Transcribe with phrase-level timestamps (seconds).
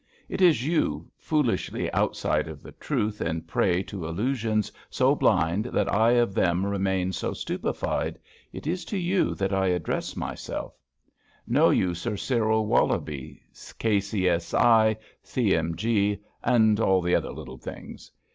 [0.29, 5.93] It is you, foolishly outside of the truth in prey to illusions so blind that
[5.93, 8.17] I of them remain so stupefied—
[8.51, 10.73] ^it is to you that 1 address myself
[11.07, 11.11] I
[11.49, 13.43] Know you Sir Cyril Wollobie,
[13.77, 18.09] K.C.S.I., C.M.G., and all the other little things?